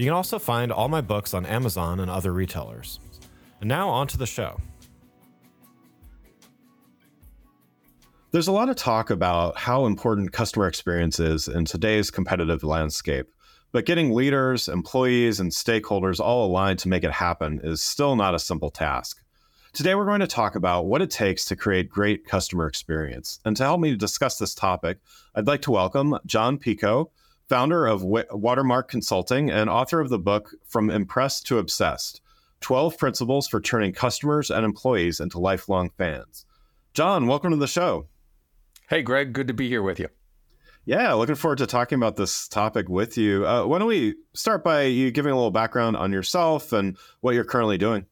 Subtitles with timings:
[0.00, 3.00] You can also find all my books on Amazon and other retailers.
[3.60, 4.58] And now on to the show.
[8.30, 13.26] There's a lot of talk about how important customer experience is in today's competitive landscape,
[13.72, 18.34] but getting leaders, employees, and stakeholders all aligned to make it happen is still not
[18.34, 19.22] a simple task.
[19.74, 23.38] Today, we're going to talk about what it takes to create great customer experience.
[23.44, 24.96] And to help me discuss this topic,
[25.34, 27.10] I'd like to welcome Jon Picoult,
[27.50, 32.20] founder of Watermark Consulting and author of the book From Impressed to Obsessed
[32.60, 36.46] 12 Principles for Turning Customers and Employees into Lifelong Fans.
[36.94, 38.06] Jon, welcome to the show.
[38.88, 40.06] Hey, Greg, good to be here with you.
[40.84, 43.44] Yeah, looking forward to talking about this topic with you.
[43.44, 47.34] Uh, why don't we start by you giving a little background on yourself and what
[47.34, 48.06] you're currently doing?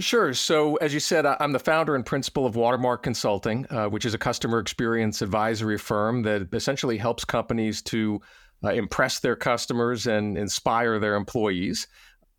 [0.00, 0.32] Sure.
[0.32, 4.14] So, as you said, I'm the founder and principal of Watermark Consulting, uh, which is
[4.14, 8.22] a customer experience advisory firm that essentially helps companies to
[8.64, 11.86] uh, impress their customers and inspire their employees.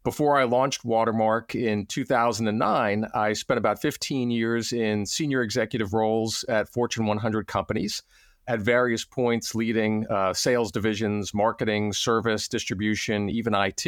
[0.03, 6.43] Before I launched Watermark in 2009, I spent about 15 years in senior executive roles
[6.49, 8.01] at Fortune 100 companies
[8.47, 13.85] at various points, leading uh, sales divisions, marketing, service, distribution, even IT.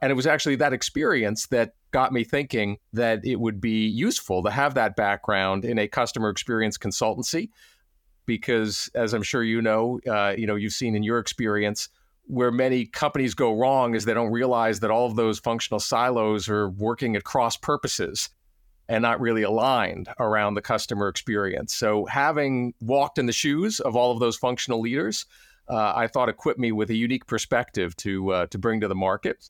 [0.00, 4.42] And it was actually that experience that got me thinking that it would be useful
[4.42, 7.50] to have that background in a customer experience consultancy,
[8.26, 11.88] because as I'm sure you know, uh, you know, you've seen in your experience,
[12.26, 16.48] where many companies go wrong is they don't realize that all of those functional silos
[16.48, 18.28] are working at cross purposes
[18.88, 21.72] and not really aligned around the customer experience.
[21.72, 25.26] So, having walked in the shoes of all of those functional leaders,
[25.68, 28.96] uh, I thought equipped me with a unique perspective to uh, to bring to the
[28.96, 29.48] market.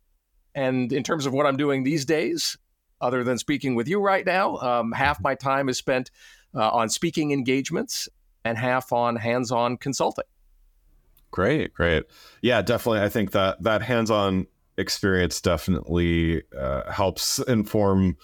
[0.54, 2.56] And in terms of what I'm doing these days,
[3.00, 6.10] other than speaking with you right now, um, half my time is spent
[6.54, 8.08] uh, on speaking engagements
[8.44, 10.24] and half on hands-on consulting.
[11.30, 12.04] Great, great.
[12.42, 13.00] Yeah, definitely.
[13.00, 18.16] I think that that hands-on experience definitely uh, helps inform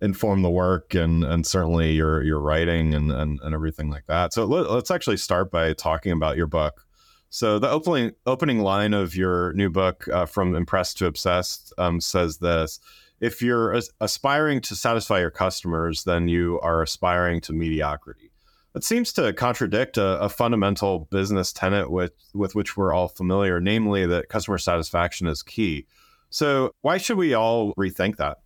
[0.00, 4.32] inform the work and and certainly your your writing and and, and everything like that.
[4.32, 6.86] So let, us actually start by talking about your book.
[7.30, 12.00] So the opening opening line of your new book, uh, from impressed to obsessed, um,
[12.00, 12.80] says this:
[13.20, 18.30] If you're as- aspiring to satisfy your customers, then you are aspiring to mediocrity.
[18.74, 23.60] It seems to contradict a, a, fundamental business tenet with, with which we're all familiar,
[23.60, 25.86] namely that customer satisfaction is key.
[26.30, 28.38] So, why should we all rethink that?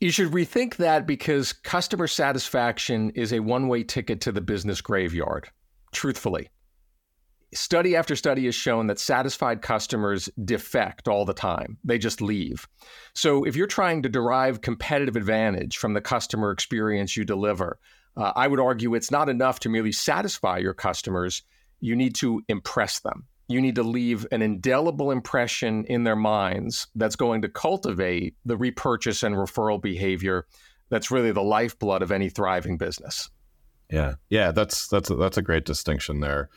[0.00, 4.80] You should rethink that because customer satisfaction is a one way ticket to the business
[4.80, 5.48] graveyard,
[5.92, 6.48] truthfully.
[7.54, 11.78] Study after study has shown that satisfied customers defect all the time.
[11.82, 12.68] They just leave.
[13.14, 17.78] So, if you're trying to derive competitive advantage from the customer experience you deliver,
[18.16, 21.42] uh, I would argue it's not enough to merely satisfy your customers.
[21.80, 23.24] You need to impress them.
[23.48, 28.58] You need to leave an indelible impression in their minds that's going to cultivate the
[28.58, 30.44] repurchase and referral behavior
[30.90, 33.30] that's really the lifeblood of any thriving business.
[33.90, 34.14] Yeah.
[34.28, 36.50] Yeah, that's that's a, that's a great distinction there.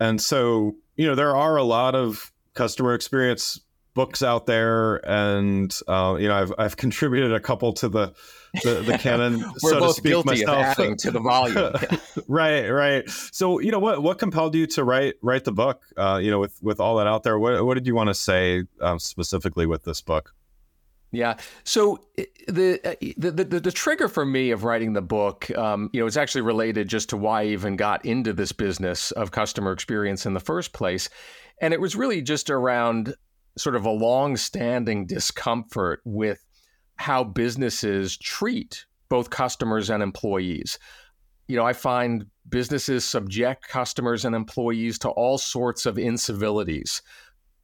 [0.00, 3.60] And so, you know, there are a lot of customer experience
[3.94, 8.14] books out there and uh, you know, I've I've contributed a couple to the
[8.62, 10.56] the, the canon, so both to speak, myself.
[10.56, 11.72] of adding to the volume.
[12.28, 13.10] right, right.
[13.10, 15.82] So, you know, what what compelled you to write write the book?
[15.96, 18.14] Uh, you know, with with all that out there, what what did you want to
[18.14, 20.32] say um, specifically with this book?
[21.10, 21.38] Yeah.
[21.64, 22.00] So
[22.48, 22.80] the,
[23.16, 26.42] the, the the trigger for me of writing the book, um, you know, is actually
[26.42, 30.40] related just to why I even got into this business of customer experience in the
[30.40, 31.08] first place,
[31.62, 33.14] and it was really just around
[33.56, 36.44] sort of a long-standing discomfort with
[36.96, 40.78] how businesses treat both customers and employees.
[41.46, 47.00] You know, I find businesses subject customers and employees to all sorts of incivilities.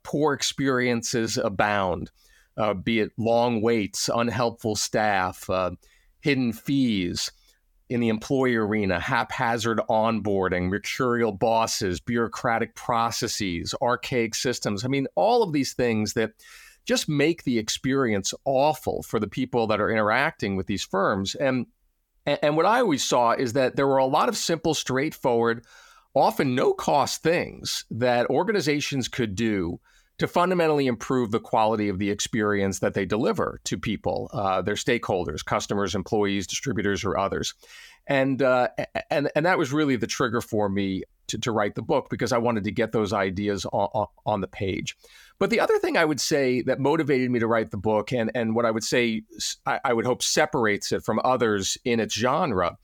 [0.02, 2.10] Poor experiences abound.
[2.56, 5.70] Uh, be it long waits, unhelpful staff, uh,
[6.20, 7.30] hidden fees
[7.90, 14.84] in the employee arena, haphazard onboarding, mercurial bosses, bureaucratic processes, archaic systems.
[14.84, 16.32] I mean, all of these things that
[16.86, 21.34] just make the experience awful for the people that are interacting with these firms.
[21.34, 21.66] And
[22.26, 25.66] and what I always saw is that there were a lot of simple, straightforward,
[26.14, 29.78] often no cost things that organizations could do
[30.18, 34.74] to fundamentally improve the quality of the experience that they deliver to people, uh, their
[34.76, 37.54] stakeholders, customers, employees, distributors, or others.
[38.06, 38.68] And uh,
[39.10, 42.32] and and that was really the trigger for me to, to write the book because
[42.32, 44.96] I wanted to get those ideas on, on the page.
[45.38, 48.30] But the other thing I would say that motivated me to write the book, and
[48.34, 49.22] and what I would say
[49.66, 52.76] I, I would hope separates it from others in its genre,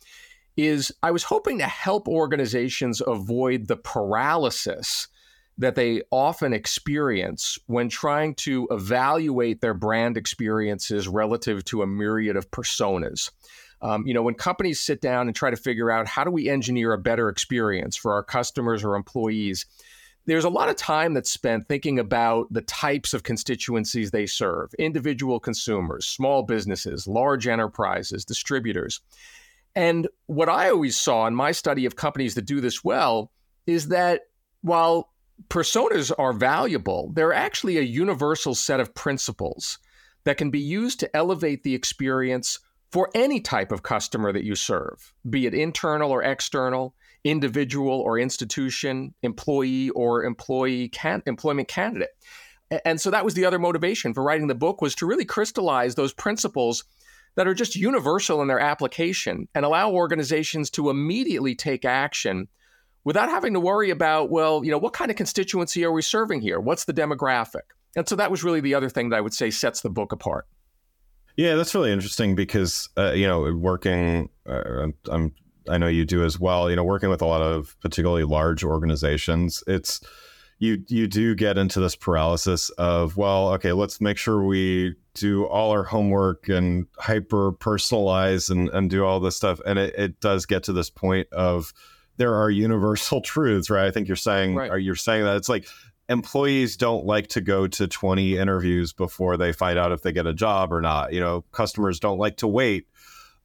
[0.57, 5.07] is I was hoping to help organizations avoid the paralysis
[5.61, 12.35] that they often experience when trying to evaluate their brand experiences relative to a myriad
[12.35, 13.31] of personas.
[13.83, 16.49] Um, you know, when companies sit down and try to figure out how do we
[16.49, 19.67] engineer a better experience for our customers or employees,
[20.25, 24.73] there's a lot of time that's spent thinking about the types of constituencies they serve
[24.79, 29.01] individual consumers, small businesses, large enterprises, distributors.
[29.75, 33.31] And what I always saw in my study of companies that do this well
[33.67, 34.23] is that
[34.63, 35.11] while
[35.49, 39.79] personas are valuable, they're actually a universal set of principles
[40.25, 42.59] that can be used to elevate the experience
[42.93, 46.95] for any type of customer that you serve, be it internal or external,
[47.25, 52.11] individual or institution, employee or employee can- employment candidate.
[52.85, 55.95] And so that was the other motivation for writing the book was to really crystallize
[55.95, 56.85] those principles
[57.37, 62.49] that are just universal in their application and allow organizations to immediately take action
[63.05, 66.41] without having to worry about, well, you know, what kind of constituency are we serving
[66.41, 66.61] here?
[66.61, 67.63] What's the demographic?
[67.97, 70.13] And so that was really the other thing that I would say sets the book
[70.13, 70.47] apart.
[71.37, 75.33] Yeah, that's really interesting because uh, you know, working, uh, I'm,
[75.69, 76.69] I know you do as well.
[76.69, 80.01] You know, working with a lot of particularly large organizations, it's
[80.59, 85.47] you you do get into this paralysis of well, okay, let's make sure we do
[85.47, 90.21] all our homework and hyper personalize and and do all this stuff, and it, it
[90.21, 91.73] does get to this point of
[92.21, 93.87] there are universal truths, right?
[93.87, 94.71] I think you're saying right.
[94.71, 95.67] are you're saying that it's like
[96.09, 100.27] employees don't like to go to 20 interviews before they find out if they get
[100.27, 101.13] a job or not.
[101.13, 102.87] You know, customers don't like to wait.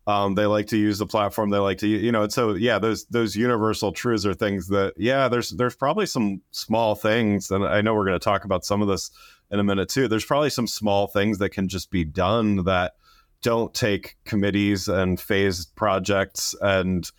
[0.07, 1.51] Um, they like to use the platform.
[1.51, 4.93] They like to, you know, and so yeah, those those universal truths are things that
[4.97, 8.65] yeah, there's there's probably some small things, and I know we're going to talk about
[8.65, 9.09] some of this
[9.51, 10.07] in a minute too.
[10.07, 12.93] There's probably some small things that can just be done that
[13.41, 17.09] don't take committees and phased projects and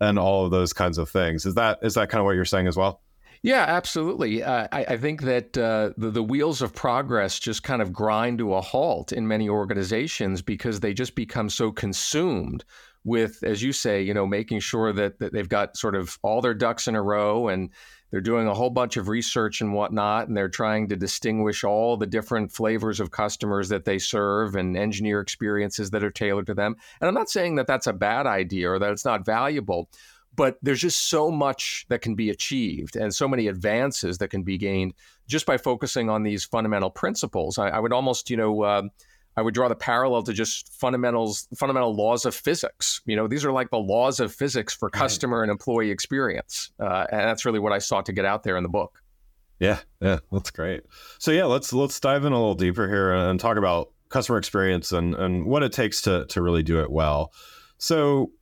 [0.00, 1.46] and all of those kinds of things.
[1.46, 3.00] Is that is that kind of what you're saying as well?
[3.42, 4.42] Yeah, absolutely.
[4.42, 8.36] Uh, I, I, think that uh, the, the wheels of progress just kind of grind
[8.38, 12.64] to a halt in many organizations because they just become so consumed
[13.02, 16.42] with, as you say, you know, making sure that, that they've got sort of all
[16.42, 17.70] their ducks in a row and
[18.10, 21.96] they're doing a whole bunch of research and whatnot, and they're trying to distinguish all
[21.96, 26.54] the different flavors of customers that they serve and engineer experiences that are tailored to
[26.54, 26.76] them.
[27.00, 29.88] And I'm not saying that that's a bad idea or that it's not valuable,
[30.36, 34.42] but there's just so much that can be achieved and so many advances that can
[34.42, 34.94] be gained
[35.26, 37.58] just by focusing on these fundamental principles.
[37.58, 38.82] I, I would almost, you know, uh,
[39.40, 43.00] I would draw the parallel to just fundamentals, fundamental laws of physics.
[43.06, 47.06] You know, these are like the laws of physics for customer and employee experience, uh,
[47.10, 49.02] and that's really what I sought to get out there in the book.
[49.58, 50.82] Yeah, yeah, that's great.
[51.18, 54.92] So yeah, let's let's dive in a little deeper here and talk about customer experience
[54.92, 57.32] and and what it takes to to really do it well.
[57.78, 58.32] So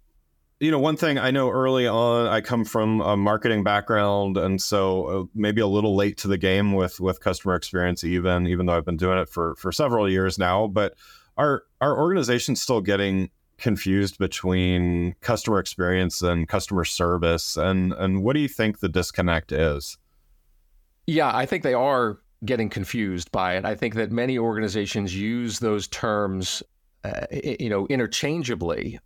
[0.61, 4.61] you know, one thing I know early on, I come from a marketing background, and
[4.61, 8.67] so uh, maybe a little late to the game with with customer experience, even even
[8.67, 10.67] though I've been doing it for for several years now.
[10.67, 10.95] But
[11.37, 18.35] our our organization's still getting confused between customer experience and customer service, and and what
[18.35, 19.97] do you think the disconnect is?
[21.07, 23.65] Yeah, I think they are getting confused by it.
[23.65, 26.65] I think that many organizations use those terms
[27.05, 28.99] uh, you know interchangeably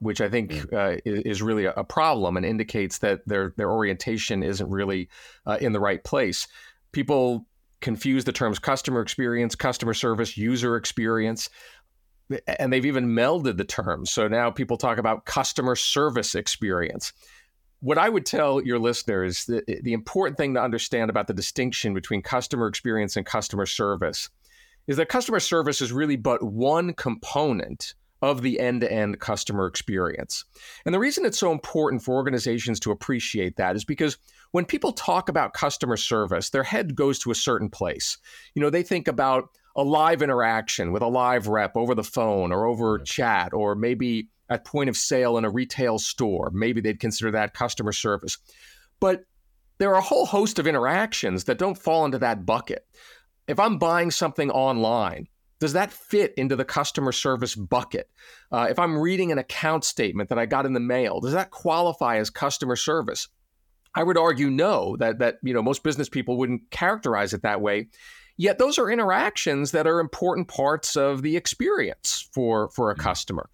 [0.00, 4.70] which I think uh, is really a problem and indicates that their their orientation isn't
[4.70, 5.08] really
[5.46, 6.46] uh, in the right place.
[6.92, 7.46] People
[7.80, 11.48] confuse the terms customer experience, customer service, user experience,
[12.58, 14.10] and they've even melded the terms.
[14.10, 17.12] So now people talk about customer service experience.
[17.80, 21.94] What I would tell your listeners, the, the important thing to understand about the distinction
[21.94, 24.28] between customer experience and customer service
[24.88, 29.66] is that customer service is really but one component of the end to end customer
[29.66, 30.44] experience.
[30.84, 34.18] And the reason it's so important for organizations to appreciate that is because
[34.50, 38.18] when people talk about customer service, their head goes to a certain place.
[38.54, 42.50] You know, they think about a live interaction with a live rep over the phone
[42.50, 46.50] or over chat, or maybe at point of sale in a retail store.
[46.52, 48.38] Maybe they'd consider that customer service.
[48.98, 49.24] But
[49.78, 52.84] there are a whole host of interactions that don't fall into that bucket.
[53.46, 55.28] If I'm buying something online,
[55.60, 58.08] does that fit into the customer service bucket?
[58.52, 61.50] Uh, if I'm reading an account statement that I got in the mail, does that
[61.50, 63.28] qualify as customer service?
[63.94, 67.60] I would argue no, that that you know most business people wouldn't characterize it that
[67.60, 67.88] way.
[68.36, 73.02] Yet those are interactions that are important parts of the experience for for a mm-hmm.
[73.02, 73.50] customer.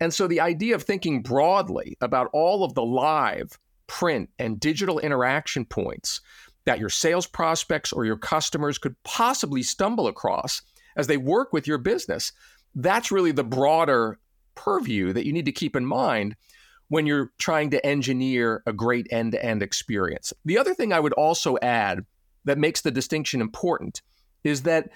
[0.00, 4.98] And so the idea of thinking broadly about all of the live, print, and digital
[4.98, 6.20] interaction points
[6.66, 10.60] that your sales prospects or your customers could possibly stumble across
[10.96, 12.32] as they work with your business,
[12.74, 14.18] that's really the broader
[14.54, 16.36] purview that you need to keep in mind
[16.88, 20.32] when you're trying to engineer a great end to end experience.
[20.44, 22.04] The other thing I would also add
[22.44, 24.02] that makes the distinction important
[24.44, 24.90] is that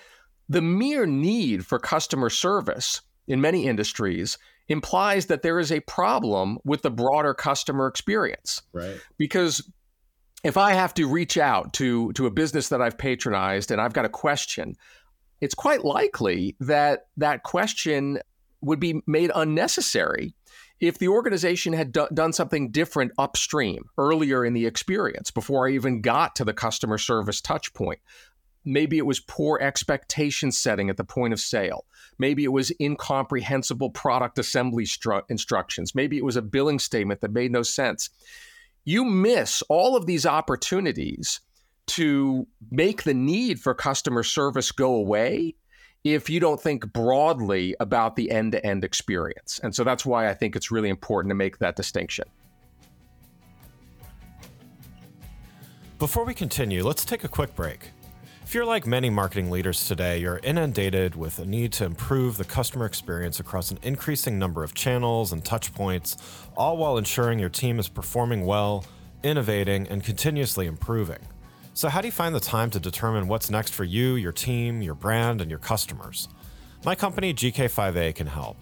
[0.48, 4.38] the mere need for customer service in many industries
[4.68, 8.62] implies that there is a problem with the broader customer experience.
[8.72, 9.00] Right.
[9.18, 9.68] Because
[10.44, 13.92] if I have to reach out to to a business that I've patronized and I've
[13.92, 14.76] got a question,
[15.40, 18.18] it's quite likely that that question
[18.60, 20.34] would be made unnecessary
[20.80, 25.72] if the organization had do- done something different upstream earlier in the experience before I
[25.72, 28.00] even got to the customer service touch point.
[28.64, 31.86] Maybe it was poor expectation setting at the point of sale.
[32.18, 35.94] Maybe it was incomprehensible product assembly stru- instructions.
[35.94, 38.10] Maybe it was a billing statement that made no sense.
[38.84, 41.40] You miss all of these opportunities
[41.90, 45.54] to make the need for customer service go away
[46.04, 49.60] if you don't think broadly about the end to end experience.
[49.62, 52.24] And so that's why I think it's really important to make that distinction.
[55.98, 57.90] Before we continue, let's take a quick break.
[58.44, 62.44] If you're like many marketing leaders today, you're inundated with a need to improve the
[62.44, 66.16] customer experience across an increasing number of channels and touch points,
[66.56, 68.84] all while ensuring your team is performing well,
[69.22, 71.18] innovating, and continuously improving.
[71.72, 74.82] So, how do you find the time to determine what's next for you, your team,
[74.82, 76.28] your brand, and your customers?
[76.84, 78.56] My company, GK5A, can help.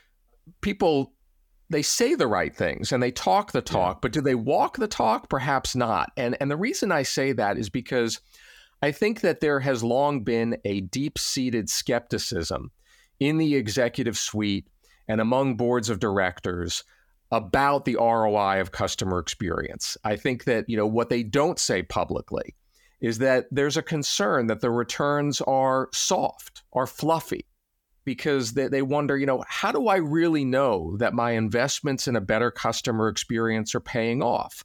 [0.60, 1.12] people
[1.70, 3.98] they say the right things and they talk the talk, yeah.
[4.02, 5.28] but do they walk the talk?
[5.28, 6.12] Perhaps not.
[6.16, 8.20] And and the reason I say that is because
[8.82, 12.72] I think that there has long been a deep-seated skepticism
[13.20, 14.66] in the executive suite
[15.06, 16.82] and among boards of directors
[17.30, 19.96] about the ROI of customer experience.
[20.04, 22.56] I think that, you know, what they don't say publicly
[23.00, 27.46] is that there's a concern that the returns are soft, are fluffy,
[28.04, 32.16] because they, they wonder, you know, how do I really know that my investments in
[32.16, 34.64] a better customer experience are paying off?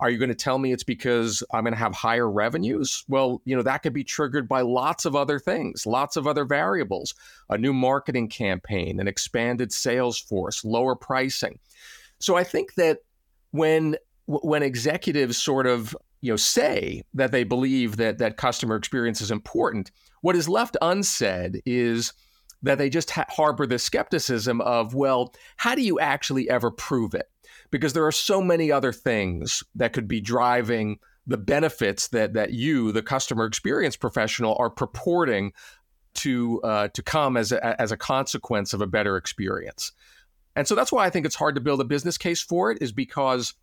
[0.00, 3.04] Are you going to tell me it's because I'm going to have higher revenues?
[3.08, 6.44] Well, you know, that could be triggered by lots of other things, lots of other
[6.44, 7.14] variables,
[7.50, 11.58] a new marketing campaign, an expanded sales force, lower pricing.
[12.20, 12.98] So I think that
[13.50, 19.20] when when executives sort of, you know, say that they believe that that customer experience
[19.20, 22.12] is important, what is left unsaid is
[22.62, 27.14] that they just ha- harbor this skepticism of, well, how do you actually ever prove
[27.14, 27.30] it?
[27.70, 32.52] Because there are so many other things that could be driving the benefits that that
[32.52, 35.52] you, the customer experience professional, are purporting
[36.14, 39.92] to uh, to come as a, as a consequence of a better experience.
[40.56, 42.78] And so that's why I think it's hard to build a business case for it,
[42.80, 43.54] is because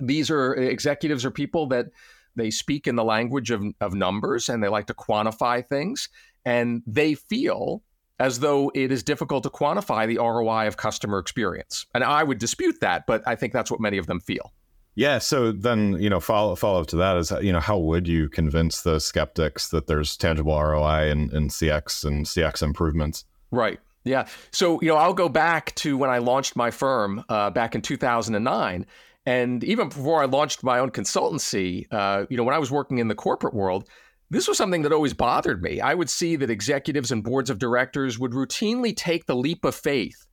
[0.00, 1.86] these are executives or people that
[2.34, 6.08] they speak in the language of, of numbers and they like to quantify things
[6.44, 7.82] and they feel
[8.18, 11.86] as though it is difficult to quantify the ROI of customer experience.
[11.94, 14.52] And I would dispute that, but I think that's what many of them feel.
[14.96, 15.18] Yeah.
[15.18, 18.28] So then, you know, follow follow up to that is, you know, how would you
[18.28, 23.24] convince the skeptics that there's tangible ROI in, in CX and CX improvements?
[23.50, 23.80] Right.
[24.04, 24.26] Yeah.
[24.52, 27.82] So, you know, I'll go back to when I launched my firm uh, back in
[27.82, 28.86] 2009.
[29.26, 32.98] And even before I launched my own consultancy, uh, you know, when I was working
[32.98, 33.88] in the corporate world,
[34.30, 35.80] this was something that always bothered me.
[35.80, 39.74] I would see that executives and boards of directors would routinely take the leap of
[39.74, 40.26] faith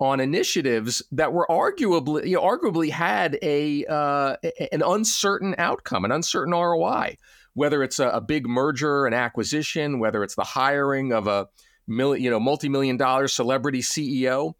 [0.00, 4.36] on initiatives that were arguably you know, arguably had a uh,
[4.72, 7.16] an uncertain outcome, an uncertain ROI.
[7.54, 11.48] Whether it's a, a, big merger and acquisition, whether it's the hiring of a
[11.88, 14.52] million, you know multi-million dollar celebrity CEO,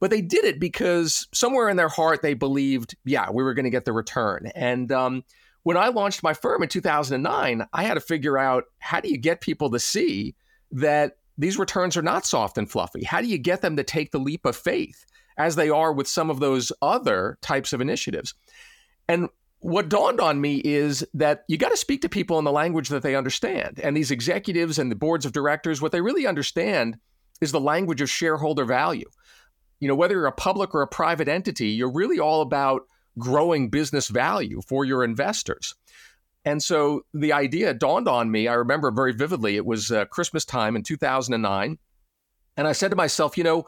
[0.00, 3.64] but they did it because somewhere in their heart they believed, yeah, we were going
[3.64, 4.50] to get the return.
[4.54, 5.24] And um,
[5.62, 9.18] when I launched my firm in 2009, I had to figure out how do you
[9.18, 10.34] get people to see
[10.72, 13.04] that these returns are not soft and fluffy.
[13.04, 15.06] How do you get them to take the leap of faith
[15.38, 18.34] as they are with some of those other types of initiatives?
[19.08, 19.28] And
[19.60, 22.88] what dawned on me is that you got to speak to people in the language
[22.88, 23.78] that they understand.
[23.80, 26.98] And these executives and the boards of directors, what they really understand
[27.40, 29.08] is the language of shareholder value.
[29.78, 32.82] You know, whether you're a public or a private entity, you're really all about
[33.18, 35.74] growing business value for your investors.
[36.44, 38.48] And so the idea dawned on me.
[38.48, 39.56] I remember very vividly.
[39.56, 41.78] It was uh, Christmas time in 2009.
[42.56, 43.66] And I said to myself, you know,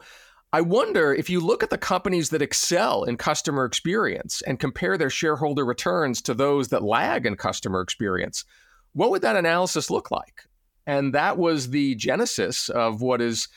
[0.53, 4.97] I wonder if you look at the companies that excel in customer experience and compare
[4.97, 8.45] their shareholder returns to those that lag in customer experience,
[8.93, 10.43] what would that analysis look like?
[10.87, 13.47] And that was the genesis of what is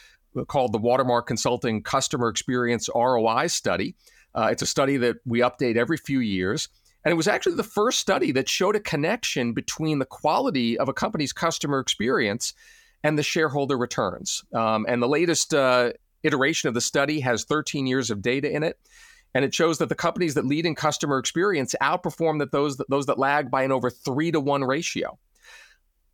[0.48, 3.94] called the Watermark Consulting Customer Experience ROI Study.
[4.34, 6.68] Uh, it's a study that we update every few years.
[7.04, 10.88] And it was actually the first study that showed a connection between the quality of
[10.88, 12.54] a company's customer experience
[13.02, 14.44] and the shareholder returns.
[14.52, 15.92] Um, and the latest uh,
[16.22, 18.78] iteration of the study has 13 years of data in it.
[19.34, 23.06] And it shows that the companies that lead in customer experience outperform that those, those
[23.06, 25.18] that lag by an over three to one ratio.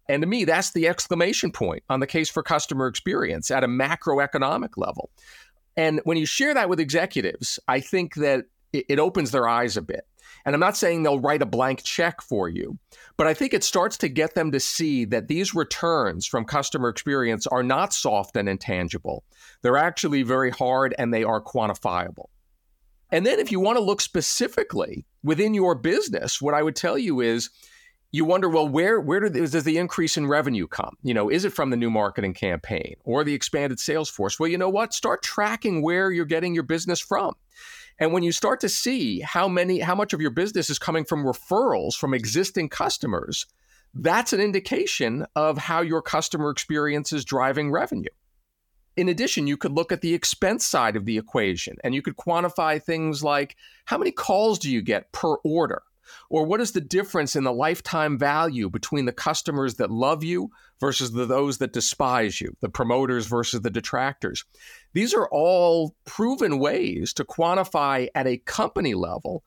[0.09, 3.69] And to me, that's the exclamation point on the case for customer experience at a
[3.69, 5.11] macroeconomic level.
[5.77, 9.83] And when you share that with executives, I think that it, opens their eyes a
[9.83, 10.07] bit.
[10.45, 12.79] And I'm not saying they'll write a blank check for you,
[13.17, 16.89] but I think it starts to get them to see that these returns from customer
[16.89, 19.25] experience are not soft and intangible.
[19.63, 22.27] They're actually very hard and they are quantifiable.
[23.11, 26.99] And then if you want to look specifically within your business, what I would tell
[26.99, 27.51] you is
[28.15, 30.97] you wonder, well, where where does the increase in revenue come?
[31.03, 34.39] You know, is it from the new marketing campaign or the expanded sales force?
[34.39, 34.95] Well, you know what?
[34.95, 37.35] Start tracking where you're getting your business from.
[37.99, 41.05] And when you start to see how many how much of your business is coming
[41.05, 43.47] from referrals from existing customers,
[43.95, 48.15] that's an indication of how your customer experience is driving revenue.
[48.97, 52.17] In addition, you could look at the expense side of the equation and you could
[52.17, 55.83] quantify things like how many calls do you get per order?
[56.31, 60.51] Or what is the difference in the lifetime value between the customers that love you
[60.81, 64.45] versus the, those that despise you, the promoters versus the detractors?
[64.93, 69.45] These are all proven ways to quantify at a company level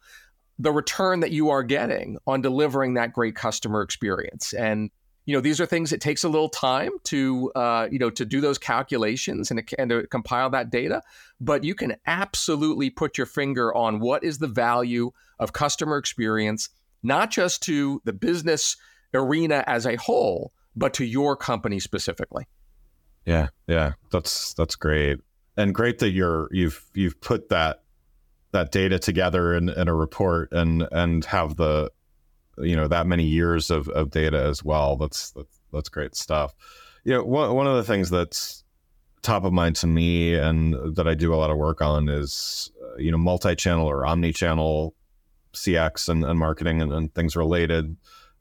[0.60, 4.54] the return that you are getting on delivering that great customer experience.
[4.54, 4.89] And
[5.28, 8.26] you know these are things it takes a little time to uh, you know to
[8.26, 11.04] do those calculations and, and to compile that data
[11.40, 16.70] but you can absolutely put your finger on what is the value of customer experience
[17.04, 18.78] not just to the business
[19.13, 22.48] arena as a whole but to your company specifically.
[23.26, 25.20] Yeah yeah that's that's great.
[25.58, 27.84] And great that you're you've you've put that
[28.54, 31.92] that data together in, in a report and and have the
[32.60, 34.96] you know that many years of, of data as well.
[34.96, 35.34] That's,
[35.72, 36.54] that's great stuff.
[37.04, 38.63] You know, one one of the things that's
[39.22, 42.72] top of mind to me and that I do a lot of work on is
[42.82, 44.96] uh, you know multi-channel or omni-channel
[45.54, 47.98] CX and, and marketing and, and, things related.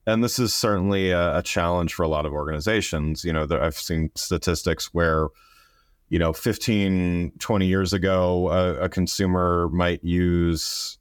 [0.07, 3.25] And this is certainly a, a, challenge for a lot of organizations.
[3.25, 5.29] You know, I've seen statistics where
[6.09, 10.99] you know 15 20 years ago a, a consumer might use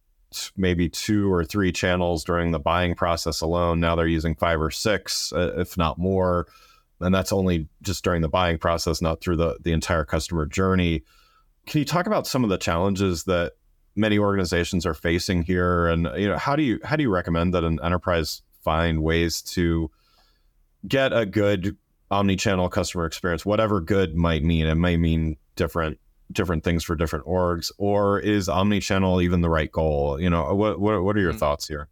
[0.56, 3.80] maybe two or three channels during the buying process alone.
[3.80, 6.48] Now they're using five or six, uh, if not more.
[7.02, 11.04] And that's only just during the buying process, not through the, the entire customer journey.
[11.65, 13.54] Can you talk about some of the challenges that
[13.95, 15.88] many organizations are facing here?
[15.88, 19.41] And you know, how do you how do you recommend that an enterprise find ways
[19.41, 19.91] to
[20.88, 21.76] get a good
[22.12, 24.67] omni-channel customer experience, whatever good might mean?
[24.67, 26.00] It may mean different
[26.31, 30.19] different things for different orgs, or is omni-channel even the right goal?
[30.19, 31.39] You know, what what, what are your mm-hmm.
[31.39, 31.88] thoughts here?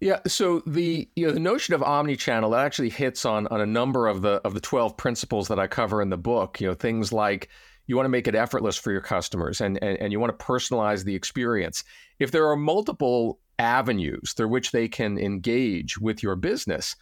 [0.00, 3.66] Yeah, so the you know the notion of omni-channel that actually hits on on a
[3.66, 6.74] number of the of the 12 principles that I cover in the book, you know,
[6.74, 7.48] things like
[7.86, 10.44] you want to make it effortless for your customers and, and, and you want to
[10.44, 11.84] personalize the experience.
[12.18, 16.96] If there are multiple avenues through which they can engage with your business,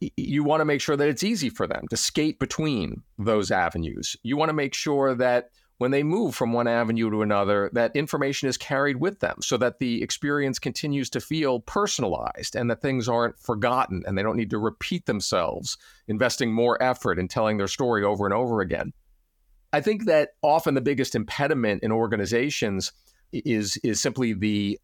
[0.00, 4.16] you want to make sure that it's easy for them to skate between those avenues.
[4.22, 7.96] You want to make sure that when they move from one avenue to another, that
[7.96, 12.82] information is carried with them so that the experience continues to feel personalized and that
[12.82, 17.56] things aren't forgotten and they don't need to repeat themselves, investing more effort in telling
[17.56, 18.92] their story over and over again.
[19.72, 22.92] I think that often the biggest impediment in organizations
[23.32, 24.78] is, is simply the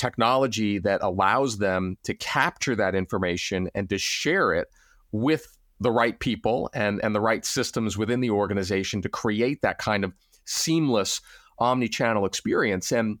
[0.00, 4.68] technology that allows them to capture that information and to share it
[5.12, 9.76] with the right people and, and the right systems within the organization to create that
[9.76, 10.14] kind of
[10.46, 11.20] seamless
[11.58, 12.92] omni-channel experience.
[12.92, 13.18] And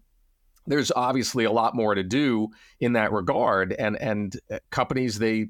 [0.66, 2.48] there's obviously a lot more to do
[2.80, 3.72] in that regard.
[3.72, 5.48] And and uh, companies they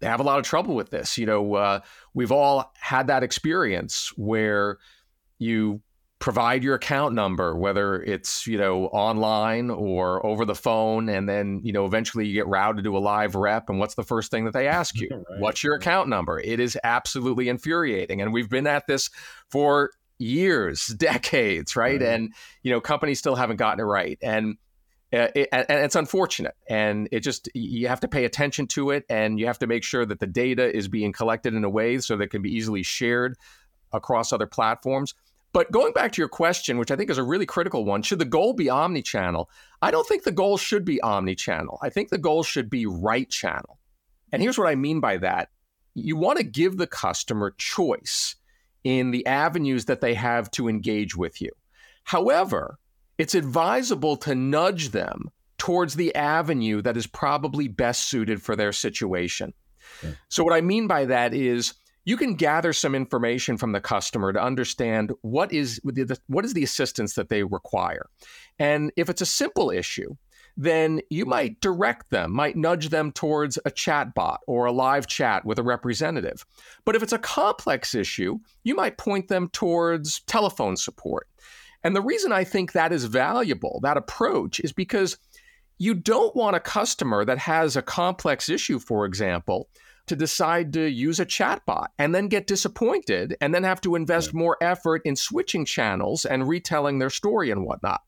[0.00, 1.16] they have a lot of trouble with this.
[1.16, 1.80] You know uh,
[2.12, 4.78] we've all had that experience where
[5.38, 5.80] you
[6.18, 11.60] provide your account number whether it's you know online or over the phone and then
[11.62, 14.46] you know eventually you get routed to a live rep and what's the first thing
[14.46, 15.40] that they ask you right.
[15.40, 19.10] what's your account number it is absolutely infuriating and we've been at this
[19.50, 22.00] for years, decades, right?
[22.00, 22.02] right?
[22.02, 24.56] And you know, companies still haven't gotten it right, and
[25.12, 26.54] uh, it, and it's unfortunate.
[26.68, 29.84] And it just you have to pay attention to it, and you have to make
[29.84, 32.54] sure that the data is being collected in a way so that it can be
[32.54, 33.36] easily shared
[33.92, 35.14] across other platforms.
[35.52, 38.18] But going back to your question, which I think is a really critical one, should
[38.18, 39.48] the goal be omni-channel?
[39.80, 41.78] I don't think the goal should be omni-channel.
[41.82, 43.78] I think the goal should be right channel.
[44.32, 45.48] And here's what I mean by that.
[45.94, 48.36] You want to give the customer choice
[48.84, 51.50] in the avenues that they have to engage with you.
[52.04, 52.78] However,
[53.18, 58.72] it's advisable to nudge them towards the avenue that is probably best suited for their
[58.72, 59.54] situation.
[60.04, 60.14] Okay.
[60.28, 61.74] So, what I mean by that is
[62.06, 66.54] you can gather some information from the customer to understand what is the, what is
[66.54, 68.08] the assistance that they require.
[68.58, 70.16] And if it's a simple issue,
[70.56, 75.08] then you might direct them, might nudge them towards a chat bot or a live
[75.08, 76.46] chat with a representative.
[76.84, 81.28] But if it's a complex issue, you might point them towards telephone support.
[81.82, 85.18] And the reason I think that is valuable, that approach, is because
[85.78, 89.68] you don't want a customer that has a complex issue, for example,
[90.06, 94.32] to decide to use a chatbot and then get disappointed and then have to invest
[94.32, 98.02] more effort in switching channels and retelling their story and whatnot.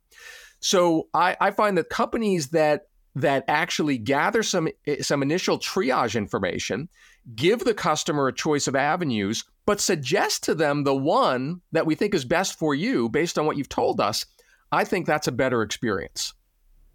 [0.60, 2.82] So I, I find that companies that
[3.14, 6.88] that actually gather some eh, some initial triage information,
[7.34, 11.94] give the customer a choice of avenues, but suggest to them the one that we
[11.94, 14.24] think is best for you based on what you've told us.
[14.70, 16.34] I think that's a better experience.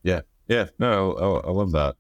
[0.04, 1.96] Yeah, yeah, no, I, I love that.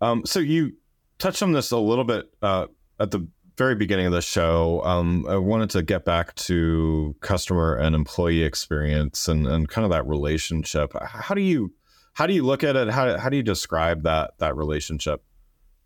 [0.00, 0.72] Um, so you
[1.18, 2.66] touched on this a little bit uh,
[2.98, 7.76] at the very beginning of the show, um, I wanted to get back to customer
[7.76, 10.92] and employee experience and, and kind of that relationship.
[11.00, 11.72] How do you
[12.14, 12.88] how do you look at it?
[12.90, 15.22] How, how do you describe that that relationship?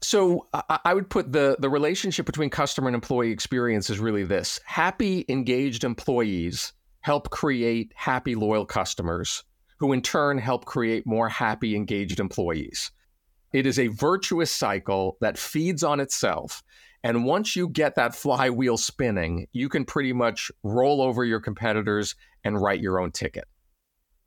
[0.00, 4.60] So I would put the the relationship between customer and employee experience is really this:
[4.64, 9.44] happy, engaged employees help create happy, loyal customers,
[9.78, 12.90] who in turn help create more happy, engaged employees.
[13.52, 16.62] It is a virtuous cycle that feeds on itself
[17.02, 22.16] and once you get that flywheel spinning, you can pretty much roll over your competitors
[22.44, 23.44] and write your own ticket.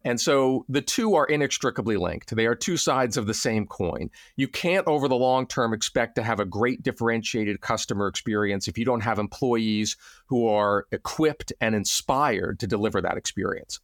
[0.04, 2.36] And so the two are inextricably linked.
[2.36, 4.10] They are two sides of the same coin.
[4.36, 8.80] You can't, over the long term, expect to have a great differentiated customer experience if
[8.80, 13.80] you don't have employees who are equipped and inspired to deliver that experience.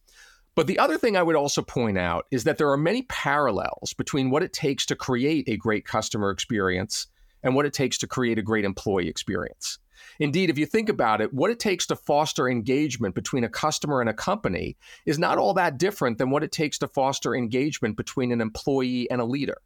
[0.58, 3.92] But the other thing I would also point out is that there are many parallels
[3.96, 7.06] between what it takes to create a great customer experience
[7.44, 9.78] and what it takes to create a great employee experience.
[10.18, 14.00] Indeed, if you think about it, what it takes to foster engagement between a customer
[14.00, 17.96] and a company is not all that different than what it takes to foster engagement
[17.96, 19.58] between an employee and a leader.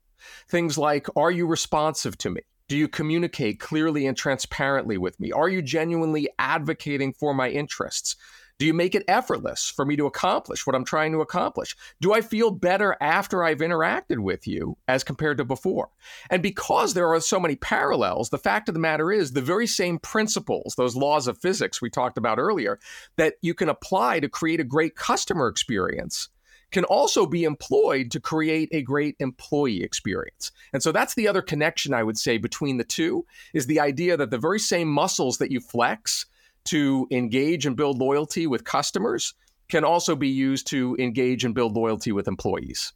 [0.46, 2.42] Things like Are you responsive to me?
[2.68, 5.32] Do you communicate clearly and transparently with me?
[5.32, 8.16] Are you genuinely advocating for my interests?
[8.62, 11.74] Do you make it effortless for me to accomplish what I'm trying to accomplish?
[12.00, 15.88] Do I feel better after I've interacted with you as compared to before?
[16.30, 19.66] And because there are so many parallels, the fact of the matter is the very
[19.66, 22.78] same principles, those laws of physics we talked about earlier,
[23.16, 26.28] that you can apply to create a great customer experience
[26.70, 30.52] can also be employed to create a great employee experience.
[30.72, 34.16] And so that's the other connection I would say between the two is the idea
[34.16, 36.26] that the very same muscles that you flex
[36.64, 39.34] to engage and build loyalty with customers
[39.68, 42.92] can also be used to engage and build loyalty with employees.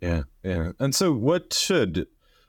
[0.00, 0.72] Yeah, yeah.
[0.78, 2.06] And so what should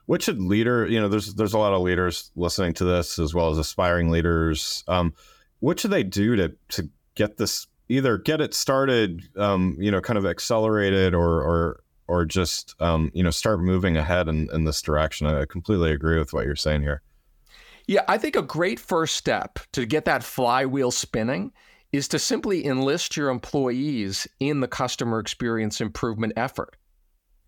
[0.08, 3.34] what should leader you know there's there's a lot of leaders listening to this as
[3.34, 5.12] well as aspiring leaders um,
[5.60, 10.00] what should they do to to get this either get it started um, you know
[10.00, 14.64] kind of accelerated or or or just um, you know start moving ahead in, in
[14.64, 17.02] this direction i completely agree with what you're saying here
[17.88, 21.50] yeah i think a great first step to get that flywheel spinning
[21.90, 26.76] is to simply enlist your employees in the customer experience improvement effort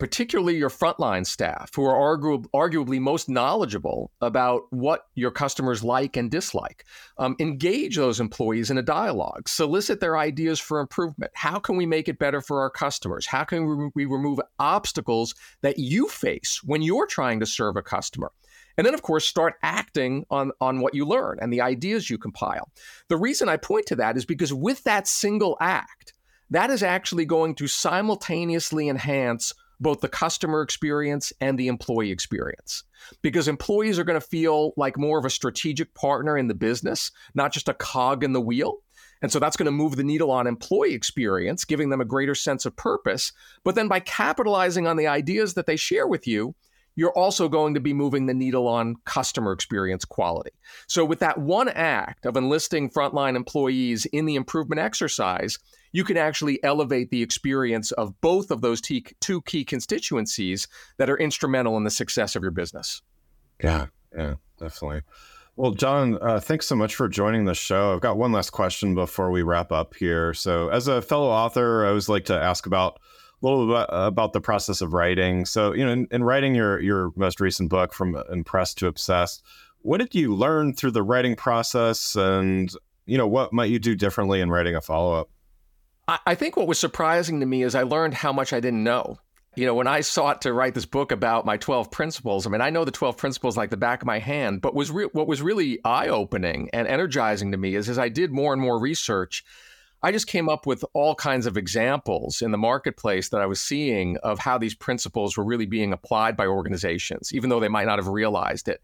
[0.01, 6.17] particularly your frontline staff, who are argu- arguably most knowledgeable about what your customers like
[6.17, 6.85] and dislike.
[7.19, 11.31] Um, engage those employees in a dialogue, solicit their ideas for improvement.
[11.35, 13.27] How can we make it better for our customers?
[13.27, 18.33] How can we remove obstacles that you face when you're trying to serve a customer?
[18.77, 22.19] And then, of course, start acting on, on what you learn and the ideas you
[22.19, 22.71] compile.
[23.09, 26.15] The reason I point to that is because with that single act,
[26.51, 32.85] that is actually going to simultaneously enhance both the customer experience and the employee experience.
[33.23, 37.11] Because employees are going to feel like more of a strategic partner in the business,
[37.35, 38.79] not just a cog in the wheel.
[39.23, 42.35] And so that's going to move the needle on employee experience, giving them a greater
[42.35, 43.33] sense of purpose.
[43.65, 46.55] But then by capitalizing on the ideas that they share with you,
[46.97, 50.51] you're also going to be moving the needle on customer experience quality.
[50.87, 55.59] So, with that one act of enlisting frontline employees in the improvement exercise,
[55.93, 61.19] you can actually elevate the experience of both of those two key constituencies that are
[61.19, 63.03] instrumental in the success of your business.
[63.63, 65.03] Yeah, yeah, definitely.
[65.57, 67.93] Well, Jon, uh, thanks so much for joining the show.
[67.93, 70.33] I've got one last question before we wrap up here.
[70.33, 73.01] So, as a fellow author, I always like to ask about
[73.47, 75.45] little bit uh, about the process of writing.
[75.45, 79.43] So, you know, in, in writing your your most recent book, from impressed to obsessed,
[79.83, 82.71] what did you learn through the writing process, and
[83.07, 85.31] you know, what might you do differently in writing a follow up?
[86.27, 89.19] I think what was surprising to me is I learned how much I didn't know.
[89.57, 92.61] You know, when I sought to write this book about my 12 principles, I mean,
[92.61, 95.27] I know the 12 principles like the back of my hand, but was re- what
[95.27, 98.79] was really eye opening and energizing to me is as I did more and more
[98.79, 99.45] research,
[100.03, 103.61] I just came up with all kinds of examples in the marketplace that I was
[103.61, 107.87] seeing of how these principles were really being applied by organizations, even though they might
[107.87, 108.81] not have realized it.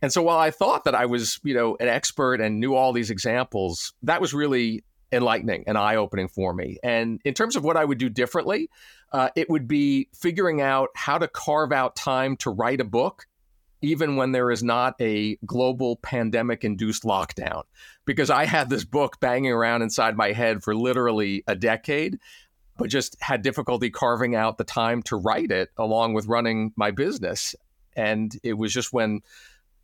[0.00, 2.92] And so while I thought that I was, you know, an expert and knew all
[2.92, 6.78] these examples, that was really enlightening and eye opening for me.
[6.82, 8.70] And in terms of what I would do differently,
[9.12, 13.26] uh, it would be figuring out how to carve out time to write a book,
[13.82, 17.62] even when there is not a global pandemic induced lockdown.
[18.04, 22.18] Because I had this book banging around inside my head for literally a decade.
[22.76, 26.90] But just had difficulty carving out the time to write it along with running my
[26.90, 27.54] business.
[27.94, 29.20] And it was just when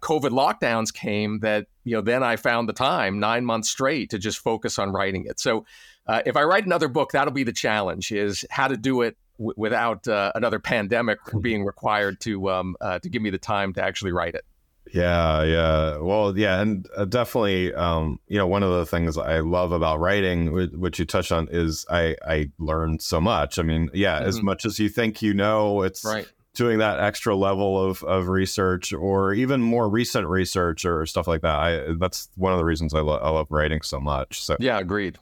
[0.01, 4.19] COVID lockdowns came that, you know, then I found the time nine months straight to
[4.19, 5.41] just focus on writing it.
[5.41, 5.67] So
[6.07, 9.17] uh, if I write another book, that'll be the challenge is how to do it
[9.39, 13.73] w- without uh, another pandemic being required to, um, uh, to give me the time
[13.75, 14.45] to actually write it.
[14.93, 15.99] Yeah, yeah.
[15.99, 19.99] Well, yeah, and uh, definitely, um, you know, one of the things I love about
[19.99, 23.59] writing, which you touched on, is I I learned so much.
[23.59, 24.29] I mean, yeah, mm-hmm.
[24.29, 28.29] as much as you think you know, it's right doing that extra level of, of
[28.29, 31.55] research or even more recent research or stuff like that.
[31.55, 34.43] I, that's one of the reasons I, lo- I love writing so much.
[34.43, 35.19] So yeah, agreed.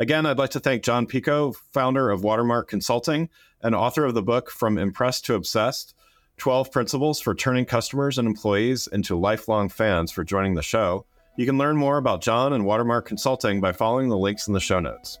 [0.00, 3.28] Again, I'd like to thank Jon Picoult, founder of Watermark Consulting
[3.62, 5.94] and author of the book From Impressed to Obsessed
[6.36, 11.04] 12 Principles for Turning Customers and Employees into Lifelong Fans, for joining the show.
[11.36, 14.60] You can learn more about Jon and Watermark Consulting by following the links in the
[14.60, 15.18] show notes.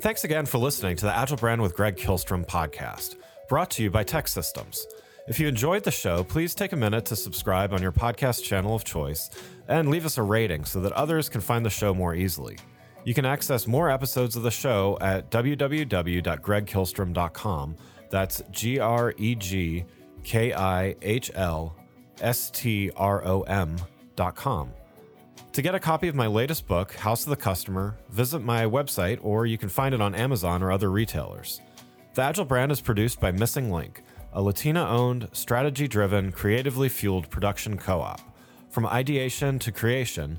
[0.00, 3.14] Thanks again for listening to the Agile Brand with Greg Kihlstrom podcast,
[3.48, 4.86] brought to you by TEKsystems.
[5.28, 8.74] If you enjoyed the show, please take a minute to subscribe on your podcast channel
[8.74, 9.30] of choice
[9.68, 12.58] and leave us a rating so that others can find the show more easily.
[13.04, 17.76] You can access more episodes of the show at www.gregkihlstrom.com.
[18.10, 19.86] That's G R E G
[20.22, 21.74] K I H L
[22.20, 24.70] S T R O M.com.
[25.52, 29.18] To get a copy of my latest book, House of the Customer, visit my website
[29.22, 31.60] or you can find it on Amazon or other retailers.
[32.14, 37.28] The Agile brand is produced by Missing Link, a Latina owned, strategy driven, creatively fueled
[37.30, 38.20] production co op.
[38.70, 40.38] From ideation to creation,